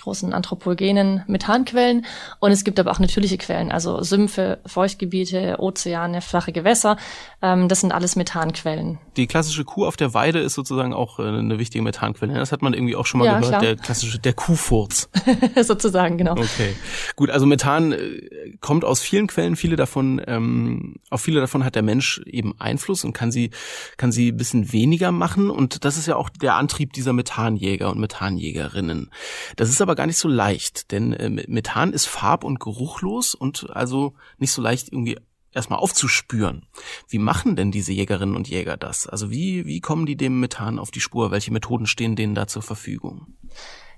großen 0.00 0.32
anthropogenen 0.32 1.22
Methanquellen. 1.26 2.06
Und 2.40 2.52
es 2.52 2.64
gibt 2.64 2.78
aber 2.80 2.90
auch 2.90 2.98
natürliche 2.98 3.38
Quellen, 3.38 3.72
also 3.72 4.02
Sümpfe, 4.02 4.58
Feuchtgebiete, 4.66 5.56
Ozeane, 5.58 6.20
flache 6.20 6.52
Gewässer. 6.52 6.96
Ähm, 7.42 7.68
das 7.68 7.80
sind 7.80 7.92
alles 7.92 8.16
Methanquellen. 8.16 8.98
Die 9.16 9.26
klassische 9.26 9.64
Kuh 9.64 9.86
auf 9.86 9.96
der 9.96 10.14
Weide 10.14 10.40
ist 10.40 10.54
sozusagen 10.54 10.92
auch 10.92 11.18
äh, 11.18 11.22
eine 11.22 11.58
wichtige 11.58 11.82
Methanquelle. 11.82 12.34
Das 12.34 12.52
hat 12.52 12.62
man 12.62 12.74
irgendwie 12.74 12.96
auch 12.96 13.06
schon 13.06 13.18
mal 13.18 13.26
ja, 13.26 13.38
gehört, 13.38 13.48
klar. 13.48 13.60
der 13.60 13.76
klassische, 13.76 14.18
der 14.18 14.32
Kuhfurz. 14.32 15.08
sozusagen, 15.62 16.18
genau. 16.18 16.32
Okay. 16.32 16.74
Gut, 17.16 17.30
also 17.30 17.46
Methan 17.46 17.92
äh, 17.92 18.56
kommt 18.60 18.84
aus 18.84 19.00
vielen 19.00 19.26
Quellen, 19.26 19.56
viele 19.56 19.76
davon, 19.76 20.20
ähm, 20.26 20.96
auf 21.10 21.20
viele 21.20 21.40
davon 21.40 21.64
hat 21.64 21.74
der 21.74 21.82
Mensch 21.82 22.20
eben 22.26 22.54
Einfluss 22.58 23.04
und 23.04 23.12
kann 23.12 23.30
sie, 23.30 23.50
kann 23.96 24.12
sie 24.12 24.32
ein 24.32 24.36
bisschen 24.36 24.72
weniger 24.72 25.12
machen. 25.12 25.50
Und 25.50 25.84
das 25.84 25.96
ist 25.96 26.06
ja 26.06 26.16
auch 26.16 26.28
der 26.28 26.54
Antrieb 26.54 26.92
dieser 26.92 27.12
Methanjäger 27.12 27.90
und 27.90 27.98
Methanjägerinnen. 27.98 29.10
Das 29.56 29.68
ist 29.68 29.80
aber 29.80 29.87
gar 29.94 30.06
nicht 30.06 30.18
so 30.18 30.28
leicht, 30.28 30.92
denn 30.92 31.12
äh, 31.12 31.28
Methan 31.28 31.92
ist 31.92 32.06
farb- 32.06 32.44
und 32.44 32.60
geruchlos 32.60 33.34
und 33.34 33.70
also 33.70 34.14
nicht 34.38 34.52
so 34.52 34.62
leicht 34.62 34.92
irgendwie 34.92 35.18
erstmal 35.52 35.78
aufzuspüren. 35.78 36.66
Wie 37.08 37.18
machen 37.18 37.56
denn 37.56 37.70
diese 37.70 37.92
Jägerinnen 37.92 38.36
und 38.36 38.48
Jäger 38.48 38.76
das? 38.76 39.06
Also 39.06 39.30
wie, 39.30 39.66
wie 39.66 39.80
kommen 39.80 40.06
die 40.06 40.16
dem 40.16 40.40
Methan 40.40 40.78
auf 40.78 40.90
die 40.90 41.00
Spur? 41.00 41.30
Welche 41.30 41.52
Methoden 41.52 41.86
stehen 41.86 42.16
denen 42.16 42.34
da 42.34 42.46
zur 42.46 42.62
Verfügung? 42.62 43.26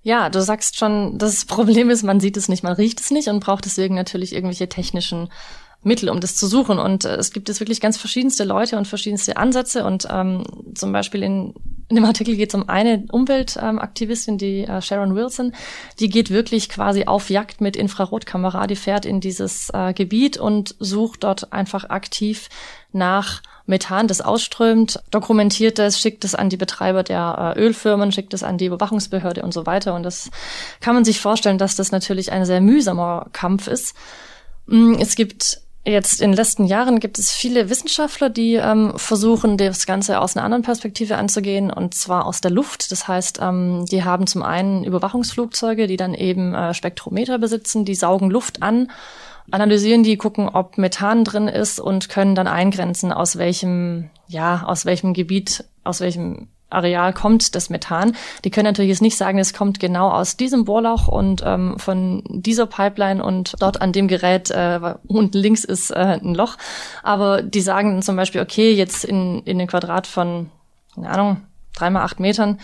Ja, 0.03 0.31
du 0.31 0.41
sagst 0.41 0.79
schon, 0.79 1.19
das 1.19 1.45
Problem 1.45 1.91
ist, 1.91 2.03
man 2.03 2.21
sieht 2.21 2.37
es 2.37 2.49
nicht, 2.49 2.63
man 2.63 2.73
riecht 2.73 3.01
es 3.01 3.11
nicht 3.11 3.29
und 3.29 3.41
braucht 3.41 3.67
deswegen 3.67 3.95
natürlich 3.95 4.35
irgendwelche 4.35 4.69
technischen 4.69 5.31
Mittel, 5.83 6.11
um 6.11 6.21
das 6.21 6.37
zu 6.37 6.47
suchen. 6.47 6.79
Und 6.79 7.05
äh, 7.05 7.17
es 7.17 7.33
gibt 7.33 7.49
jetzt 7.49 7.61
wirklich 7.61 7.81
ganz 7.81 7.97
verschiedenste 7.97 8.45
Leute 8.45 8.77
und 8.77 8.87
verschiedenste 8.87 9.37
Ansätze. 9.37 9.85
Und 9.85 10.07
ähm, 10.11 10.45
zum 10.75 10.93
Beispiel 10.93 11.23
in, 11.23 11.55
in 11.89 11.97
dem 11.97 12.05
Artikel 12.05 12.37
geht 12.37 12.51
es 12.51 12.55
um 12.55 12.69
eine 12.69 13.05
Umweltaktivistin, 13.11 14.37
die 14.37 14.65
äh, 14.65 14.83
Sharon 14.83 15.15
Wilson. 15.15 15.55
Die 15.99 16.09
geht 16.09 16.31
wirklich 16.31 16.69
quasi 16.69 17.05
auf 17.07 17.31
Jagd 17.31 17.61
mit 17.61 17.77
Infrarotkamera. 17.77 18.67
Die 18.67 18.77
fährt 18.77 19.07
in 19.07 19.21
dieses 19.21 19.71
äh, 19.73 19.95
Gebiet 19.95 20.37
und 20.37 20.75
sucht 20.79 21.25
dort 21.25 21.53
einfach 21.53 21.89
aktiv 21.89 22.49
nach 22.93 23.41
Methan, 23.67 24.09
das 24.09 24.21
ausströmt, 24.21 25.01
dokumentiert 25.11 25.79
es, 25.79 25.99
schickt 25.99 26.25
es 26.25 26.35
an 26.35 26.51
die 26.51 26.57
Betreiber 26.57 27.03
der 27.03 27.55
äh, 27.57 27.61
Ölfirmen, 27.61 28.13
schickt 28.13 28.35
es 28.35 28.43
an 28.43 28.59
die 28.59 28.67
Überwachungsbehörde 28.67 29.43
und 29.43 29.55
so 29.55 29.65
weiter. 29.65 29.95
Und 29.95 30.03
das 30.03 30.31
kann 30.81 30.95
man 30.95 31.05
sich 31.05 31.21
vorstellen, 31.21 31.57
dass 31.57 31.77
das 31.77 31.93
natürlich 31.93 32.33
ein 32.33 32.45
sehr 32.45 32.61
mühsamer 32.61 33.29
Kampf 33.33 33.69
ist. 33.69 33.95
Mm, 34.67 34.95
es 34.99 35.15
gibt 35.15 35.63
Jetzt 35.91 36.23
in 36.23 36.31
den 36.31 36.37
letzten 36.37 36.67
Jahren 36.67 37.01
gibt 37.01 37.19
es 37.19 37.33
viele 37.33 37.69
Wissenschaftler, 37.69 38.31
die 38.31 38.55
ähm, 38.55 38.93
versuchen, 38.95 39.57
das 39.57 39.87
Ganze 39.87 40.21
aus 40.21 40.37
einer 40.37 40.45
anderen 40.45 40.63
Perspektive 40.63 41.17
anzugehen, 41.17 41.73
und 41.73 41.95
zwar 41.95 42.27
aus 42.27 42.41
der 42.41 42.53
Luft. 42.53 42.93
Das 42.93 43.09
heißt, 43.09 43.41
ähm, 43.43 43.87
die 43.91 44.05
haben 44.05 44.29
zum 44.29 44.45
einen 44.45 44.85
Überwachungsflugzeuge, 44.85 45.89
die 45.89 45.97
dann 45.97 46.15
eben 46.15 46.55
äh, 46.55 46.75
Spektrometer 46.75 47.39
besitzen, 47.39 47.85
die 47.85 47.97
saugen 47.97 48.31
Luft 48.31 48.63
an, 48.63 48.89
analysieren 49.51 50.05
die, 50.05 50.17
gucken, 50.17 50.49
ob 50.49 50.79
Methan 50.79 51.25
drin 51.25 51.49
ist 51.49 51.81
und 51.81 52.09
können 52.09 52.37
dann 52.37 52.47
eingrenzen, 52.47 53.11
aus 53.11 53.37
welchem, 53.37 54.11
ja, 54.29 54.63
aus 54.65 54.85
welchem 54.85 55.13
Gebiet, 55.13 55.65
aus 55.83 56.01
welchem 56.01 56.47
Areal 56.71 57.13
kommt 57.13 57.55
das 57.55 57.71
Methan. 57.71 58.17
Die 58.45 58.51
können 58.51 58.67
natürlich 58.67 58.91
jetzt 58.91 59.03
nicht 59.03 59.17
sagen, 59.17 59.39
es 59.39 59.53
kommt 59.53 59.81
genau 59.81 60.11
aus 60.11 60.37
diesem 60.37 60.65
Bohrloch 60.65 61.09
und 61.09 61.43
ähm, 61.45 61.79
von 61.79 62.23
dieser 62.29 62.67
Pipeline 62.67 63.23
und 63.23 63.55
dort 63.61 63.83
an 63.83 63.93
dem 63.93 64.09
Gerät 64.09 64.51
äh, 64.51 64.81
unten 65.07 65.39
links 65.39 65.65
ist 65.65 65.91
äh, 65.91 66.19
ein 66.23 66.35
Loch. 66.35 66.57
Aber 67.03 67.43
die 67.43 67.61
sagen 67.61 68.03
zum 68.03 68.17
Beispiel, 68.17 68.41
okay, 68.41 68.73
jetzt 68.73 69.05
in, 69.05 69.43
in 69.45 69.59
den 69.59 69.69
Quadrat 69.69 70.07
von, 70.07 70.51
keine 70.95 71.11
Ahnung, 71.11 71.41
dreimal 71.75 72.03
acht 72.03 72.21
Metern, 72.21 72.59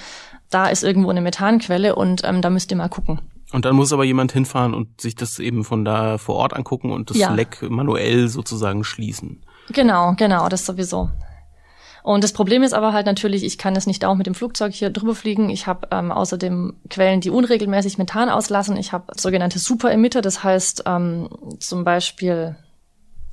da 0.50 0.66
ist 0.66 0.84
irgendwo 0.84 1.10
eine 1.10 1.20
Methanquelle 1.20 1.94
und 1.94 2.22
ähm, 2.24 2.40
da 2.42 2.50
müsst 2.50 2.70
ihr 2.70 2.76
mal 2.76 2.88
gucken. 2.88 3.20
Und 3.52 3.64
dann 3.64 3.76
muss 3.76 3.92
aber 3.92 4.04
jemand 4.04 4.32
hinfahren 4.32 4.74
und 4.74 5.00
sich 5.00 5.14
das 5.14 5.38
eben 5.38 5.64
von 5.64 5.84
da 5.84 6.18
vor 6.18 6.34
Ort 6.36 6.54
angucken 6.54 6.90
und 6.90 7.10
das 7.10 7.16
ja. 7.16 7.32
Leck 7.32 7.62
manuell 7.68 8.28
sozusagen 8.28 8.82
schließen. 8.82 9.42
Genau, 9.70 10.14
genau, 10.16 10.48
das 10.48 10.66
sowieso. 10.66 11.10
Und 12.06 12.22
das 12.22 12.32
Problem 12.32 12.62
ist 12.62 12.72
aber 12.72 12.92
halt 12.92 13.04
natürlich, 13.04 13.42
ich 13.42 13.58
kann 13.58 13.74
es 13.74 13.88
nicht 13.88 14.04
auch 14.04 14.14
mit 14.14 14.28
dem 14.28 14.36
Flugzeug 14.36 14.72
hier 14.72 14.90
drüber 14.90 15.16
fliegen. 15.16 15.50
Ich 15.50 15.66
habe 15.66 15.88
ähm, 15.90 16.12
außerdem 16.12 16.74
Quellen, 16.88 17.20
die 17.20 17.30
unregelmäßig 17.30 17.98
Methan 17.98 18.28
auslassen. 18.28 18.76
Ich 18.76 18.92
habe 18.92 19.12
sogenannte 19.16 19.58
Superemitter, 19.58 20.22
das 20.22 20.44
heißt 20.44 20.84
ähm, 20.86 21.28
zum 21.58 21.82
Beispiel 21.82 22.54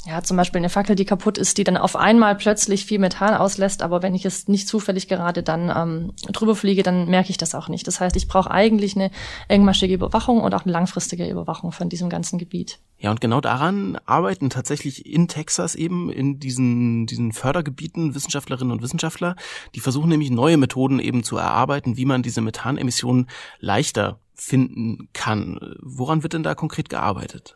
ja, 0.05 0.21
zum 0.21 0.35
Beispiel 0.35 0.59
eine 0.59 0.69
Fackel, 0.69 0.97
die 0.97 1.05
kaputt 1.05 1.37
ist, 1.37 1.57
die 1.57 1.63
dann 1.63 1.77
auf 1.77 1.95
einmal 1.95 2.35
plötzlich 2.35 2.85
viel 2.85 2.99
Methan 2.99 3.35
auslässt, 3.35 3.81
aber 3.81 4.01
wenn 4.01 4.13
ich 4.13 4.25
es 4.25 4.49
nicht 4.49 4.67
zufällig 4.67 5.07
gerade 5.07 5.43
dann 5.43 5.71
ähm, 5.73 6.13
drüber 6.29 6.55
fliege, 6.55 6.83
dann 6.83 7.09
merke 7.09 7.29
ich 7.29 7.37
das 7.37 7.55
auch 7.55 7.69
nicht. 7.69 7.87
Das 7.87 8.01
heißt, 8.01 8.17
ich 8.17 8.27
brauche 8.27 8.51
eigentlich 8.51 8.97
eine 8.97 9.11
engmaschige 9.47 9.93
Überwachung 9.93 10.41
und 10.41 10.53
auch 10.53 10.63
eine 10.63 10.73
langfristige 10.73 11.29
Überwachung 11.29 11.71
von 11.71 11.87
diesem 11.87 12.09
ganzen 12.09 12.37
Gebiet. 12.37 12.79
Ja, 12.97 13.11
und 13.11 13.21
genau 13.21 13.39
daran 13.39 13.97
arbeiten 14.05 14.49
tatsächlich 14.49 15.05
in 15.05 15.29
Texas 15.29 15.73
eben 15.73 16.09
in 16.09 16.37
diesen, 16.37 17.05
diesen 17.05 17.31
Fördergebieten 17.31 18.13
Wissenschaftlerinnen 18.13 18.71
und 18.71 18.81
Wissenschaftler. 18.81 19.37
Die 19.73 19.79
versuchen 19.79 20.09
nämlich 20.09 20.31
neue 20.31 20.57
Methoden 20.57 20.99
eben 20.99 21.23
zu 21.23 21.37
erarbeiten, 21.37 21.95
wie 21.95 22.05
man 22.05 22.23
diese 22.23 22.41
Methanemissionen 22.41 23.29
leichter 23.59 24.19
finden 24.35 25.09
kann. 25.13 25.77
Woran 25.81 26.23
wird 26.23 26.33
denn 26.33 26.43
da 26.43 26.55
konkret 26.55 26.89
gearbeitet? 26.89 27.55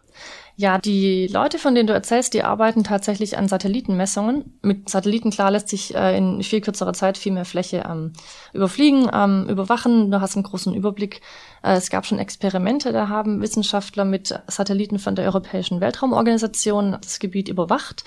Ja, 0.55 0.79
die 0.79 1.27
Leute, 1.27 1.60
von 1.60 1.75
denen 1.75 1.86
du 1.86 1.93
erzählst, 1.93 2.34
die 2.34 2.43
arbeiten 2.43 2.84
tatsächlich 2.84 3.38
an 3.38 3.48
Satellitenmessungen. 3.48 4.57
Mit 4.63 4.89
Satelliten, 4.89 5.29
klar, 5.29 5.51
lässt 5.51 5.69
sich 5.69 5.93
äh, 5.93 6.17
in 6.17 6.41
viel 6.41 6.62
kürzerer 6.62 6.93
Zeit 6.93 7.19
viel 7.19 7.31
mehr 7.31 7.46
Fläche 7.46 7.84
ähm, 7.88 8.13
überfliegen, 8.53 9.07
ähm, 9.13 9.48
überwachen. 9.48 10.10
Du 10.10 10.19
hast 10.19 10.36
einen 10.36 10.43
großen 10.43 10.74
Überblick. 10.74 11.22
Äh, 11.62 11.74
es 11.74 11.91
gab 11.91 12.07
schon 12.07 12.17
Experimente, 12.17 12.91
da 12.91 13.07
haben 13.07 13.41
Wissenschaftler 13.41 14.03
mit 14.03 14.34
Satelliten 14.48 14.98
von 14.98 15.15
der 15.15 15.25
Europäischen 15.25 15.79
Weltraumorganisation 15.79 16.98
das 17.01 17.19
Gebiet 17.19 17.50
überwacht. 17.50 18.03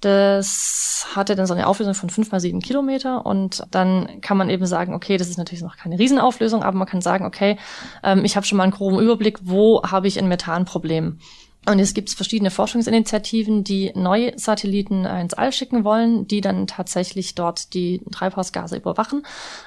Das 0.00 1.06
hatte 1.14 1.34
dann 1.34 1.46
so 1.46 1.54
eine 1.54 1.66
Auflösung 1.66 1.94
von 1.94 2.10
fünf 2.10 2.30
mal 2.30 2.38
sieben 2.38 2.60
Kilometer 2.60 3.26
und 3.26 3.64
dann 3.72 4.20
kann 4.20 4.36
man 4.36 4.48
eben 4.48 4.64
sagen, 4.66 4.94
okay, 4.94 5.16
das 5.16 5.28
ist 5.28 5.38
natürlich 5.38 5.62
noch 5.62 5.76
keine 5.76 5.98
Riesenauflösung, 5.98 6.62
aber 6.62 6.76
man 6.76 6.86
kann 6.86 7.00
sagen, 7.00 7.24
okay, 7.26 7.58
ähm, 8.04 8.24
ich 8.24 8.36
habe 8.36 8.46
schon 8.46 8.58
mal 8.58 8.64
einen 8.64 8.72
groben 8.72 9.00
Überblick, 9.00 9.38
wo 9.42 9.82
habe 9.82 10.06
ich 10.06 10.18
ein 10.18 10.28
Methanproblem. 10.28 11.18
Und 11.66 11.80
es 11.80 11.92
gibt 11.92 12.10
verschiedene 12.10 12.50
Forschungsinitiativen, 12.50 13.62
die 13.62 13.92
neue 13.94 14.38
Satelliten 14.38 15.04
ins 15.04 15.34
All 15.34 15.52
schicken 15.52 15.84
wollen, 15.84 16.26
die 16.26 16.40
dann 16.40 16.66
tatsächlich 16.66 17.34
dort 17.34 17.74
die 17.74 18.00
Treibhausgase 18.10 18.76
überwachen 18.76 19.26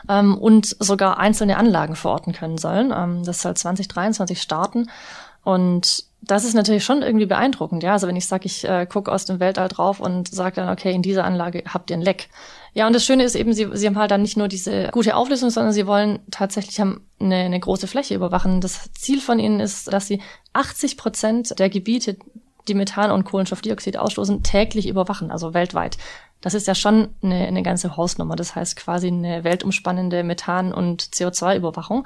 ähm, 0.09 0.35
und 0.37 0.75
sogar 0.79 1.19
einzelne 1.19 1.57
Anlagen 1.57 1.95
verorten 1.95 2.33
können 2.33 2.57
sollen. 2.57 2.91
Ähm, 2.95 3.23
das 3.23 3.41
soll 3.41 3.55
2023 3.55 4.41
starten. 4.41 4.89
Und 5.43 6.05
das 6.21 6.45
ist 6.45 6.53
natürlich 6.53 6.83
schon 6.83 7.01
irgendwie 7.01 7.25
beeindruckend, 7.25 7.81
ja. 7.83 7.93
Also 7.93 8.07
wenn 8.07 8.15
ich 8.15 8.27
sage, 8.27 8.45
ich 8.45 8.63
äh, 8.63 8.85
gucke 8.85 9.11
aus 9.11 9.25
dem 9.25 9.39
Weltall 9.39 9.67
drauf 9.67 9.99
und 9.99 10.27
sage 10.27 10.57
dann, 10.57 10.69
okay, 10.69 10.93
in 10.93 11.01
dieser 11.01 11.25
Anlage 11.25 11.63
habt 11.67 11.89
ihr 11.89 11.97
ein 11.97 12.01
Leck. 12.01 12.29
Ja, 12.73 12.87
und 12.87 12.93
das 12.93 13.03
Schöne 13.03 13.23
ist 13.23 13.35
eben, 13.35 13.53
sie, 13.53 13.67
sie 13.73 13.87
haben 13.87 13.97
halt 13.97 14.11
dann 14.11 14.21
nicht 14.21 14.37
nur 14.37 14.47
diese 14.47 14.89
gute 14.89 15.15
Auflösung, 15.15 15.49
sondern 15.49 15.73
sie 15.73 15.87
wollen 15.87 16.19
tatsächlich 16.29 16.79
haben 16.79 17.05
eine, 17.19 17.37
eine 17.37 17.59
große 17.59 17.87
Fläche 17.87 18.13
überwachen. 18.13 18.61
Das 18.61 18.91
Ziel 18.93 19.19
von 19.19 19.39
ihnen 19.39 19.59
ist, 19.59 19.91
dass 19.91 20.07
sie 20.07 20.21
80 20.53 20.95
Prozent 20.95 21.59
der 21.59 21.69
Gebiete, 21.69 22.17
die 22.67 22.75
Methan 22.75 23.11
und 23.11 23.25
Kohlenstoffdioxid 23.25 23.97
ausstoßen, 23.97 24.43
täglich 24.43 24.87
überwachen, 24.87 25.31
also 25.31 25.55
weltweit. 25.55 25.97
Das 26.39 26.53
ist 26.53 26.67
ja 26.67 26.75
schon 26.75 27.09
eine, 27.23 27.47
eine 27.47 27.63
ganze 27.63 27.97
Hausnummer. 27.97 28.35
Das 28.35 28.55
heißt 28.55 28.75
quasi 28.75 29.07
eine 29.07 29.43
weltumspannende 29.43 30.23
Methan- 30.23 30.73
und 30.73 31.01
CO2-Überwachung. 31.03 32.05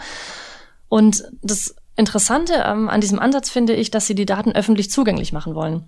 Und 0.87 1.25
das 1.41 1.75
Interessante 1.95 2.63
ähm, 2.65 2.89
an 2.89 3.01
diesem 3.01 3.19
Ansatz 3.19 3.49
finde 3.49 3.73
ich, 3.73 3.91
dass 3.91 4.07
sie 4.07 4.15
die 4.15 4.25
Daten 4.25 4.51
öffentlich 4.51 4.91
zugänglich 4.91 5.31
machen 5.31 5.55
wollen. 5.55 5.83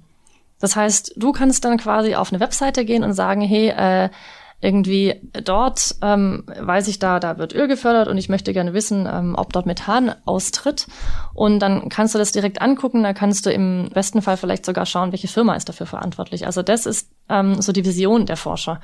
Das 0.59 0.75
heißt, 0.75 1.13
du 1.17 1.31
kannst 1.31 1.65
dann 1.65 1.77
quasi 1.77 2.15
auf 2.15 2.31
eine 2.31 2.39
Webseite 2.39 2.85
gehen 2.85 3.03
und 3.03 3.13
sagen, 3.13 3.41
hey, 3.41 3.69
äh, 3.69 4.09
irgendwie 4.59 5.21
dort 5.43 5.95
ähm, 6.01 6.43
weiß 6.47 6.87
ich 6.87 6.97
da, 6.97 7.19
da 7.19 7.37
wird 7.37 7.53
Öl 7.53 7.67
gefördert 7.67 8.07
und 8.07 8.17
ich 8.17 8.27
möchte 8.27 8.53
gerne 8.53 8.73
wissen, 8.73 9.07
ähm, 9.11 9.35
ob 9.37 9.53
dort 9.53 9.67
Methan 9.67 10.15
austritt. 10.25 10.87
Und 11.35 11.59
dann 11.59 11.89
kannst 11.89 12.15
du 12.15 12.19
das 12.19 12.31
direkt 12.31 12.59
angucken, 12.59 13.03
da 13.03 13.13
kannst 13.13 13.45
du 13.45 13.51
im 13.51 13.89
besten 13.93 14.23
Fall 14.23 14.35
vielleicht 14.35 14.65
sogar 14.65 14.87
schauen, 14.87 15.11
welche 15.11 15.27
Firma 15.27 15.55
ist 15.55 15.69
dafür 15.69 15.85
verantwortlich. 15.85 16.47
Also 16.47 16.63
das 16.63 16.87
ist 16.87 17.11
ähm, 17.29 17.61
so 17.61 17.71
die 17.71 17.85
Vision 17.85 18.25
der 18.25 18.37
Forscher. 18.37 18.81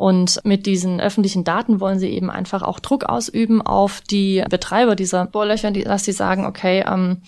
Und 0.00 0.40
mit 0.44 0.64
diesen 0.64 0.98
öffentlichen 0.98 1.44
Daten 1.44 1.78
wollen 1.78 1.98
sie 1.98 2.08
eben 2.08 2.30
einfach 2.30 2.62
auch 2.62 2.80
Druck 2.80 3.04
ausüben 3.04 3.60
auf 3.60 4.00
die 4.00 4.42
Betreiber 4.48 4.96
dieser 4.96 5.26
Bohrlöcher, 5.26 5.72
die, 5.72 5.84
dass 5.84 6.06
sie 6.06 6.12
sagen, 6.12 6.46
okay, 6.46 6.82
ähm, 6.90 7.18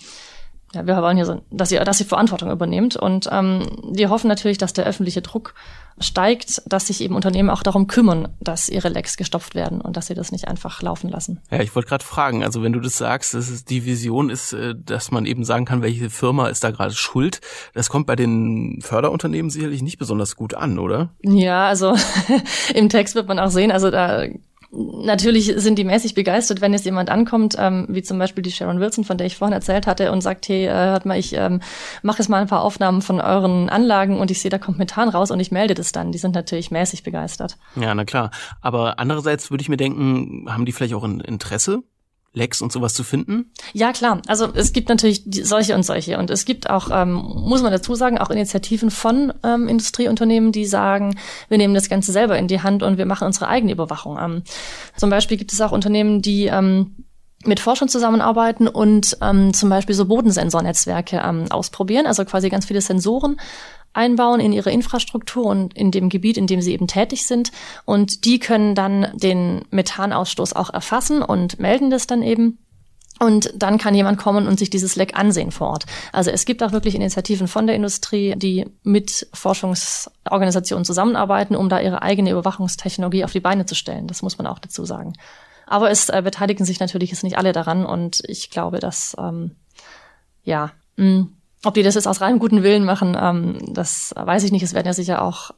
ja, 0.73 0.87
wir 0.87 0.97
wollen 0.97 1.17
hier 1.17 1.27
so, 1.27 1.39
dass 1.51 1.69
sie, 1.69 1.77
dass 1.77 1.99
sie 1.99 2.03
Verantwortung 2.03 2.49
übernimmt. 2.49 2.95
Und 2.95 3.29
ähm, 3.31 3.67
die 3.91 4.07
hoffen 4.07 4.27
natürlich, 4.27 4.57
dass 4.57 4.73
der 4.73 4.85
öffentliche 4.85 5.21
Druck 5.21 5.53
steigt, 5.99 6.61
dass 6.65 6.87
sich 6.87 7.01
eben 7.01 7.15
Unternehmen 7.15 7.49
auch 7.49 7.63
darum 7.63 7.87
kümmern, 7.87 8.29
dass 8.39 8.69
ihre 8.69 8.89
Lecks 8.89 9.17
gestopft 9.17 9.55
werden 9.55 9.81
und 9.81 9.97
dass 9.97 10.07
sie 10.07 10.15
das 10.15 10.31
nicht 10.31 10.47
einfach 10.47 10.81
laufen 10.81 11.09
lassen. 11.09 11.39
Ja, 11.51 11.61
ich 11.61 11.75
wollte 11.75 11.89
gerade 11.89 12.03
fragen, 12.03 12.43
also 12.43 12.63
wenn 12.63 12.73
du 12.73 12.79
das 12.79 12.97
sagst, 12.97 13.33
dass 13.33 13.49
es 13.49 13.65
die 13.65 13.85
Vision 13.85 14.29
ist, 14.29 14.53
äh, 14.53 14.75
dass 14.75 15.11
man 15.11 15.25
eben 15.25 15.43
sagen 15.43 15.65
kann, 15.65 15.81
welche 15.81 16.09
Firma 16.09 16.47
ist 16.47 16.63
da 16.63 16.71
gerade 16.71 16.93
schuld, 16.93 17.41
das 17.73 17.89
kommt 17.89 18.07
bei 18.07 18.15
den 18.15 18.79
Förderunternehmen 18.81 19.49
sicherlich 19.49 19.81
nicht 19.81 19.97
besonders 19.97 20.35
gut 20.35 20.53
an, 20.53 20.79
oder? 20.79 21.09
Ja, 21.21 21.67
also 21.67 21.95
im 22.73 22.89
Text 22.89 23.15
wird 23.15 23.27
man 23.27 23.39
auch 23.39 23.49
sehen, 23.49 23.71
also 23.71 23.91
da 23.91 24.25
Natürlich 24.75 25.53
sind 25.57 25.77
die 25.77 25.83
mäßig 25.83 26.15
begeistert, 26.15 26.59
wenn 26.59 26.73
jetzt 26.73 26.85
jemand 26.85 27.11
ankommt, 27.11 27.55
ähm, 27.59 27.85
wie 27.89 28.01
zum 28.01 28.17
Beispiel 28.17 28.41
die 28.41 28.51
Sharon 28.51 28.79
Wilson, 28.79 29.03
von 29.03 29.19
der 29.19 29.27
ich 29.27 29.37
vorhin 29.37 29.53
erzählt 29.53 29.85
hatte, 29.85 30.11
und 30.11 30.21
sagt, 30.21 30.47
hey, 30.49 30.65
äh, 30.65 30.71
hört 30.71 31.05
mal, 31.05 31.19
ich 31.19 31.33
ähm, 31.33 31.61
mache 32.01 32.17
jetzt 32.19 32.29
mal 32.29 32.41
ein 32.41 32.47
paar 32.47 32.63
Aufnahmen 32.63 33.03
von 33.03 33.21
euren 33.21 33.69
Anlagen 33.69 34.19
und 34.19 34.31
ich 34.31 34.41
sehe, 34.41 34.49
da 34.49 34.57
kommt 34.57 34.79
Methan 34.79 35.09
raus 35.09 35.29
und 35.29 35.39
ich 35.39 35.51
melde 35.51 35.75
das 35.75 35.91
dann. 35.91 36.11
Die 36.11 36.17
sind 36.17 36.33
natürlich 36.33 36.71
mäßig 36.71 37.03
begeistert. 37.03 37.57
Ja, 37.75 37.93
na 37.93 38.03
klar. 38.03 38.31
Aber 38.61 38.97
andererseits 38.97 39.51
würde 39.51 39.61
ich 39.61 39.69
mir 39.69 39.77
denken, 39.77 40.47
haben 40.49 40.65
die 40.65 40.71
vielleicht 40.71 40.95
auch 40.95 41.03
ein 41.03 41.19
Interesse 41.19 41.83
Lecks 42.33 42.61
und 42.61 42.71
sowas 42.71 42.93
zu 42.95 43.03
finden? 43.03 43.51
Ja, 43.73 43.93
klar. 43.93 44.21
Also 44.27 44.51
es 44.53 44.73
gibt 44.73 44.89
natürlich 44.89 45.23
solche 45.43 45.75
und 45.75 45.83
solche. 45.83 46.17
Und 46.17 46.31
es 46.31 46.45
gibt 46.45 46.69
auch, 46.69 46.89
ähm, 46.91 47.13
muss 47.13 47.61
man 47.61 47.71
dazu 47.71 47.93
sagen, 47.93 48.17
auch 48.17 48.31
Initiativen 48.31 48.89
von 48.89 49.33
ähm, 49.43 49.67
Industrieunternehmen, 49.67 50.51
die 50.51 50.65
sagen, 50.65 51.15
wir 51.49 51.59
nehmen 51.59 51.75
das 51.75 51.89
Ganze 51.89 52.11
selber 52.11 52.37
in 52.37 52.47
die 52.47 52.61
Hand 52.61 52.81
und 52.81 52.97
wir 52.97 53.05
machen 53.05 53.27
unsere 53.27 53.47
eigene 53.47 53.71
Überwachung. 53.71 54.17
Ähm, 54.19 54.43
zum 54.97 55.11
Beispiel 55.11 55.37
gibt 55.37 55.53
es 55.53 55.61
auch 55.61 55.71
Unternehmen, 55.71 56.23
die 56.23 56.47
ähm, 56.47 57.05
mit 57.45 57.59
Forschern 57.59 57.89
zusammenarbeiten 57.89 58.67
und 58.67 59.17
ähm, 59.21 59.53
zum 59.53 59.69
Beispiel 59.69 59.95
so 59.95 60.05
Bodensensornetzwerke 60.05 61.21
ähm, 61.23 61.51
ausprobieren, 61.51 62.07
also 62.07 62.25
quasi 62.25 62.49
ganz 62.49 62.65
viele 62.65 62.81
Sensoren 62.81 63.37
einbauen 63.93 64.39
in 64.39 64.53
ihre 64.53 64.71
Infrastruktur 64.71 65.45
und 65.45 65.73
in 65.75 65.91
dem 65.91 66.09
Gebiet, 66.09 66.37
in 66.37 66.47
dem 66.47 66.61
sie 66.61 66.73
eben 66.73 66.87
tätig 66.87 67.25
sind. 67.25 67.51
Und 67.85 68.25
die 68.25 68.39
können 68.39 68.75
dann 68.75 69.07
den 69.13 69.65
Methanausstoß 69.71 70.53
auch 70.53 70.71
erfassen 70.71 71.21
und 71.21 71.59
melden 71.59 71.89
das 71.89 72.07
dann 72.07 72.23
eben. 72.23 72.59
Und 73.19 73.53
dann 73.55 73.77
kann 73.77 73.93
jemand 73.93 74.17
kommen 74.17 74.47
und 74.47 74.57
sich 74.57 74.69
dieses 74.69 74.95
Leck 74.95 75.17
ansehen 75.17 75.51
vor 75.51 75.69
Ort. 75.69 75.85
Also 76.11 76.31
es 76.31 76.45
gibt 76.45 76.63
auch 76.63 76.71
wirklich 76.71 76.95
Initiativen 76.95 77.47
von 77.47 77.67
der 77.67 77.75
Industrie, 77.75 78.33
die 78.35 78.65
mit 78.81 79.27
Forschungsorganisationen 79.33 80.83
zusammenarbeiten, 80.83 81.55
um 81.55 81.69
da 81.69 81.79
ihre 81.79 82.01
eigene 82.01 82.31
Überwachungstechnologie 82.31 83.23
auf 83.23 83.31
die 83.31 83.39
Beine 83.39 83.65
zu 83.65 83.75
stellen. 83.75 84.07
Das 84.07 84.23
muss 84.23 84.39
man 84.39 84.47
auch 84.47 84.59
dazu 84.59 84.83
sagen. 84.83 85.13
Aber 85.67 85.91
es 85.91 86.09
äh, 86.09 86.21
beteiligen 86.23 86.65
sich 86.65 86.79
natürlich 86.79 87.11
jetzt 87.11 87.23
nicht 87.23 87.37
alle 87.37 87.53
daran 87.53 87.85
und 87.85 88.21
ich 88.27 88.49
glaube, 88.49 88.79
dass 88.79 89.15
ähm, 89.17 89.55
ja 90.43 90.71
mh, 90.97 91.27
ob 91.63 91.73
die 91.73 91.83
das 91.83 91.95
jetzt 91.95 92.07
aus 92.07 92.21
reinem 92.21 92.39
guten 92.39 92.63
Willen 92.63 92.83
machen, 92.83 93.17
ähm, 93.19 93.73
das 93.73 94.13
weiß 94.15 94.43
ich 94.43 94.51
nicht. 94.51 94.63
Es 94.63 94.73
werden 94.73 94.87
ja 94.87 94.93
sicher 94.93 95.21
auch 95.21 95.51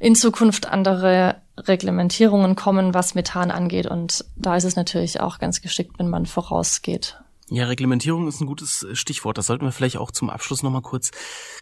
in 0.00 0.14
Zukunft 0.14 0.66
andere 0.66 1.40
Reglementierungen 1.56 2.56
kommen, 2.56 2.94
was 2.94 3.14
Methan 3.14 3.50
angeht. 3.50 3.86
Und 3.86 4.24
da 4.36 4.56
ist 4.56 4.64
es 4.64 4.76
natürlich 4.76 5.20
auch 5.20 5.38
ganz 5.38 5.60
geschickt, 5.60 5.98
wenn 5.98 6.08
man 6.08 6.26
vorausgeht. 6.26 7.18
Ja, 7.48 7.66
Reglementierung 7.66 8.26
ist 8.26 8.40
ein 8.40 8.46
gutes 8.46 8.86
Stichwort. 8.92 9.38
Das 9.38 9.46
sollten 9.46 9.64
wir 9.64 9.72
vielleicht 9.72 9.98
auch 9.98 10.10
zum 10.10 10.30
Abschluss 10.30 10.64
nochmal 10.64 10.82
kurz 10.82 11.12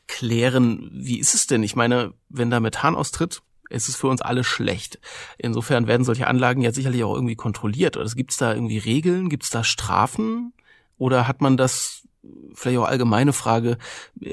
klären. 0.08 0.90
Wie 0.92 1.18
ist 1.18 1.34
es 1.34 1.46
denn? 1.46 1.62
Ich 1.62 1.76
meine, 1.76 2.14
wenn 2.30 2.50
da 2.50 2.58
Methan 2.60 2.94
austritt, 2.94 3.42
ist 3.68 3.88
es 3.88 3.96
für 3.96 4.08
uns 4.08 4.22
alle 4.22 4.44
schlecht. 4.44 4.98
Insofern 5.36 5.86
werden 5.86 6.04
solche 6.04 6.26
Anlagen 6.26 6.62
ja 6.62 6.72
sicherlich 6.72 7.04
auch 7.04 7.14
irgendwie 7.14 7.36
kontrolliert. 7.36 7.98
Oder 7.98 8.08
gibt 8.10 8.30
es 8.30 8.38
da 8.38 8.54
irgendwie 8.54 8.78
Regeln? 8.78 9.28
Gibt 9.28 9.44
es 9.44 9.50
da 9.50 9.62
Strafen? 9.62 10.54
Oder 10.96 11.28
hat 11.28 11.42
man 11.42 11.56
das 11.56 12.03
vielleicht 12.54 12.78
auch 12.78 12.84
allgemeine 12.84 13.32
Frage, 13.32 13.78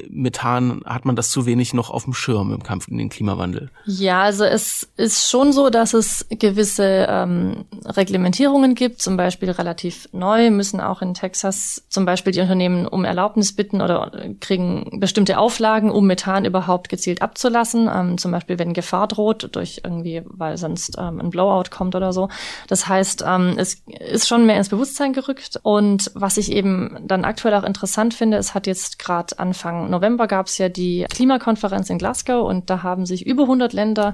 Methan, 0.10 0.81
hat 0.86 1.05
man 1.05 1.15
das 1.15 1.29
zu 1.29 1.45
wenig 1.45 1.74
noch 1.74 1.89
auf 1.89 2.05
dem 2.05 2.13
Schirm 2.13 2.53
im 2.53 2.63
Kampf 2.63 2.86
gegen 2.86 2.98
den 2.98 3.10
Klimawandel? 3.10 3.69
Ja, 3.86 4.21
also 4.21 4.45
es 4.45 4.89
ist 4.95 5.29
schon 5.29 5.51
so, 5.51 5.69
dass 5.69 5.93
es 5.93 6.25
gewisse 6.29 7.07
ähm, 7.10 7.65
Reglementierungen 7.86 8.75
gibt, 8.75 9.01
zum 9.01 9.17
Beispiel 9.17 9.50
relativ 9.51 10.07
neu, 10.12 10.51
müssen 10.51 10.79
auch 10.79 11.01
in 11.01 11.13
Texas 11.13 11.83
zum 11.89 12.05
Beispiel 12.05 12.31
die 12.31 12.41
Unternehmen 12.41 12.88
um 12.88 13.03
Erlaubnis 13.03 13.53
bitten 13.55 13.81
oder 13.81 14.12
kriegen 14.39 15.00
bestimmte 15.00 15.38
Auflagen, 15.38 15.91
um 15.91 16.05
Methan 16.07 16.45
überhaupt 16.45 16.89
gezielt 16.89 17.21
abzulassen, 17.21 17.89
ähm, 17.93 18.17
zum 18.17 18.31
Beispiel 18.31 18.60
wenn 18.60 18.74
Gefahr 18.74 19.07
droht, 19.07 19.50
durch 19.55 19.81
irgendwie, 19.83 20.21
weil 20.25 20.57
sonst 20.57 20.98
ähm, 20.98 21.19
ein 21.19 21.29
Blowout 21.31 21.71
kommt 21.71 21.95
oder 21.95 22.13
so. 22.13 22.29
Das 22.67 22.88
heißt, 22.88 23.24
ähm, 23.27 23.55
es 23.57 23.81
ist 24.00 24.27
schon 24.27 24.45
mehr 24.45 24.57
ins 24.57 24.69
Bewusstsein 24.69 25.13
gerückt 25.13 25.60
und 25.63 26.12
was 26.13 26.38
ich 26.38 26.51
eben 26.51 27.00
dann 27.07 27.25
aktuell 27.25 27.55
auch 27.55 27.63
interessant 27.63 27.80
interessant 27.81 28.13
finde, 28.13 28.38
es 28.38 28.53
hat 28.53 28.67
jetzt 28.67 29.00
gerade 29.00 29.39
Anfang 29.39 29.89
November 29.89 30.27
gab 30.27 30.45
es 30.45 30.59
ja 30.59 30.69
die 30.69 31.07
Klimakonferenz 31.09 31.89
in 31.89 31.97
Glasgow 31.97 32.47
und 32.47 32.69
da 32.69 32.83
haben 32.83 33.07
sich 33.07 33.25
über 33.25 33.43
100 33.43 33.73
Länder 33.73 34.13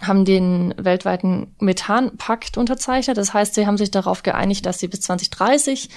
haben 0.00 0.24
den 0.24 0.74
weltweiten 0.76 1.54
Methanpakt 1.60 2.56
unterzeichnet. 2.56 3.16
Das 3.16 3.34
heißt, 3.34 3.54
sie 3.54 3.66
haben 3.66 3.76
sich 3.76 3.92
darauf 3.92 4.24
geeinigt, 4.24 4.66
dass 4.66 4.80
sie 4.80 4.88
bis 4.88 5.00
2030 5.02 5.90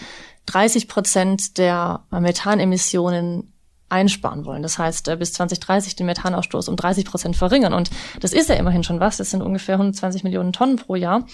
30 0.46 0.88
Prozent 0.88 1.58
der 1.58 2.04
Methanemissionen 2.12 3.54
einsparen 3.90 4.46
wollen. 4.46 4.64
Das 4.64 4.78
heißt, 4.78 5.08
äh, 5.08 5.18
bis 5.18 5.34
2030 5.34 5.96
den 5.96 6.06
Methanausstoß 6.06 6.68
um 6.70 6.76
30 6.76 7.06
Prozent 7.06 7.36
verringern. 7.36 7.74
Und 7.74 7.90
das 8.20 8.34
ist 8.34 8.50
ja 8.50 8.56
immerhin 8.56 8.84
schon 8.84 9.00
was. 9.00 9.18
Das 9.18 9.32
sind 9.32 9.42
ungefähr 9.42 9.76
120 9.76 10.24
Millionen 10.24 10.54
Tonnen 10.54 10.78
pro 10.78 10.96
Jahr. 10.96 11.26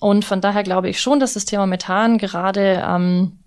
Und 0.00 0.24
von 0.24 0.40
daher 0.40 0.64
glaube 0.64 0.88
ich 0.88 1.00
schon, 1.00 1.18
dass 1.18 1.34
das 1.34 1.46
Thema 1.46 1.66
Methan 1.66 2.18
gerade 2.18 2.84
ähm, 2.86 3.43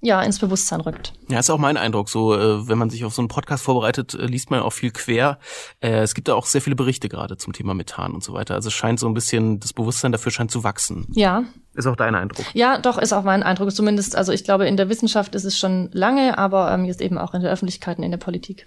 ja, 0.00 0.22
ins 0.22 0.38
Bewusstsein 0.38 0.80
rückt. 0.80 1.14
Ja, 1.28 1.38
ist 1.38 1.50
auch 1.50 1.58
mein 1.58 1.76
Eindruck. 1.76 2.08
So, 2.08 2.34
äh, 2.34 2.68
wenn 2.68 2.78
man 2.78 2.90
sich 2.90 3.04
auf 3.04 3.14
so 3.14 3.22
einen 3.22 3.28
Podcast 3.28 3.64
vorbereitet, 3.64 4.14
äh, 4.14 4.26
liest 4.26 4.50
man 4.50 4.60
auch 4.60 4.72
viel 4.72 4.90
quer. 4.90 5.38
Äh, 5.80 6.00
es 6.00 6.14
gibt 6.14 6.28
da 6.28 6.34
auch 6.34 6.46
sehr 6.46 6.60
viele 6.60 6.76
Berichte 6.76 7.08
gerade 7.08 7.38
zum 7.38 7.52
Thema 7.52 7.74
Methan 7.74 8.12
und 8.12 8.22
so 8.22 8.34
weiter. 8.34 8.54
Also 8.54 8.68
es 8.68 8.74
scheint 8.74 9.00
so 9.00 9.08
ein 9.08 9.14
bisschen, 9.14 9.58
das 9.58 9.72
Bewusstsein 9.72 10.12
dafür 10.12 10.30
scheint 10.30 10.50
zu 10.50 10.64
wachsen. 10.64 11.06
Ja. 11.12 11.44
Ist 11.74 11.86
auch 11.86 11.96
dein 11.96 12.14
Eindruck? 12.14 12.46
Ja, 12.54 12.78
doch, 12.78 12.96
ist 12.96 13.12
auch 13.12 13.22
mein 13.22 13.42
Eindruck. 13.42 13.70
Zumindest, 13.72 14.16
also 14.16 14.32
ich 14.32 14.44
glaube, 14.44 14.66
in 14.66 14.76
der 14.76 14.88
Wissenschaft 14.88 15.34
ist 15.34 15.44
es 15.44 15.58
schon 15.58 15.90
lange, 15.92 16.38
aber 16.38 16.72
ähm, 16.72 16.84
jetzt 16.84 17.02
eben 17.02 17.18
auch 17.18 17.34
in 17.34 17.42
der 17.42 17.50
Öffentlichkeit 17.50 17.98
und 17.98 18.04
in 18.04 18.10
der 18.10 18.18
Politik. 18.18 18.66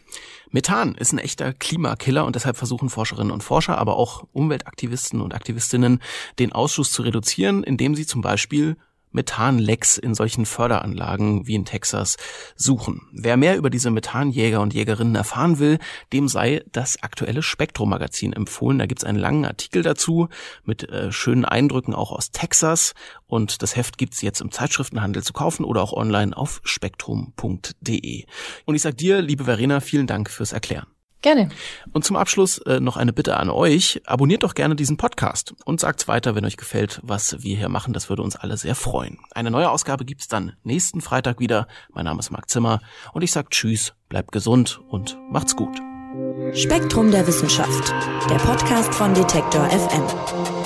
Methan 0.52 0.94
ist 0.96 1.12
ein 1.12 1.20
echter 1.20 1.54
Klimakiller 1.54 2.26
und 2.26 2.36
deshalb 2.36 2.58
versuchen 2.58 2.90
Forscherinnen 2.90 3.32
und 3.32 3.44
Forscher, 3.44 3.78
aber 3.78 3.98
auch 3.98 4.26
Umweltaktivisten 4.32 5.22
und 5.22 5.34
Aktivistinnen, 5.34 6.02
den 6.38 6.52
Ausschuss 6.52 6.92
zu 6.92 7.02
reduzieren, 7.02 7.64
indem 7.64 7.96
sie 7.96 8.06
zum 8.06 8.22
Beispiel 8.22 8.78
Methanlecks 9.12 9.98
in 9.98 10.14
solchen 10.14 10.46
Förderanlagen 10.46 11.48
wie 11.48 11.56
in 11.56 11.66
Texas 11.66 12.18
suchen. 12.56 13.02
Wer 13.12 13.38
mehr 13.38 13.58
über 13.58 13.70
diese 13.70 13.92
Methanjäger 13.92 14.62
und 14.62 14.74
Jägerinnen 14.74 15.16
erfahren 15.16 15.60
will, 15.60 15.80
dem 16.14 16.28
sei 16.28 16.64
das 16.72 17.02
aktuelle 17.02 17.42
Spektrum-Magazin 17.42 18.34
empfohlen. 18.34 18.80
Da 18.80 18.86
gibt's 18.86 19.04
einen 19.04 19.20
langen 19.20 19.46
Artikel 19.46 19.82
dazu 19.82 20.30
mit 20.64 20.90
äh, 20.90 21.12
schönen 21.12 21.46
Eindrücken 21.46 21.94
auch 21.94 22.12
aus 22.12 22.32
Texas 22.32 22.94
und 23.26 23.62
das 23.62 23.76
Heft 23.76 23.98
gibt's 23.98 24.22
jetzt 24.22 24.42
im 24.42 24.52
Zeitschriftenhandel 24.52 25.24
zu 25.24 25.34
kaufen 25.34 25.64
oder 25.64 25.82
auch 25.82 25.94
online 25.94 26.36
auf 26.36 26.62
spektrum.de. 26.64 28.26
Und 28.66 28.76
ich 28.76 28.82
sag 28.82 28.98
dir, 28.98 29.22
liebe 29.22 29.46
Verena, 29.46 29.80
vielen 29.80 30.08
Dank 30.08 30.30
fürs 30.30 30.54
Erklären. 30.54 30.88
Gerne. 31.22 31.50
Und 31.92 32.06
zum 32.06 32.16
Abschluss 32.16 32.60
äh, 32.60 32.80
noch 32.80 32.96
eine 32.96 33.12
Bitte 33.12 33.38
an 33.38 33.50
euch. 33.50 34.02
Abonniert 34.06 34.44
doch 34.44 34.56
gerne 34.56 34.76
diesen 34.76 34.96
Podcast 34.96 35.54
und 35.66 35.80
sagt's 35.80 36.08
weiter, 36.08 36.34
wenn 36.36 36.46
euch 36.46 36.56
gefällt, 36.56 37.02
was 37.04 37.44
wir 37.44 37.58
hier 37.58 37.70
machen. 37.70 37.94
Das 37.94 38.10
würde 38.10 38.22
uns 38.22 38.38
alle 38.38 38.56
sehr 38.56 38.76
freuen. 38.76 39.20
Eine 39.32 39.52
neue 39.52 39.70
Ausgabe 39.70 40.06
gibt's 40.06 40.30
dann 40.30 40.54
nächsten 40.64 41.02
Freitag 41.02 41.40
wieder. 41.40 41.68
Mein 41.92 42.06
Name 42.06 42.20
ist 42.20 42.32
Marc 42.32 42.50
Zimmer 42.50 42.80
und 43.14 43.22
ich 43.22 43.32
sag 43.32 43.50
Tschüss, 43.52 43.94
bleibt 44.08 44.32
gesund 44.32 44.80
und 44.88 45.18
macht's 45.30 45.56
gut. 45.56 45.78
Spektrum 46.54 47.12
der 47.12 47.28
Wissenschaft, 47.28 47.94
der 48.30 48.38
Podcast 48.38 48.94
von 48.96 49.14
Detektor 49.14 49.70
FM. 49.70 50.59